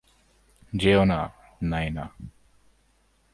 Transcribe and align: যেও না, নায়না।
যেও 0.73 1.05
না, 1.05 1.19
নায়না। 1.63 2.05